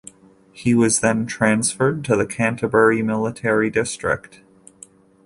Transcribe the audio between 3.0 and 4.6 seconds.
Military District.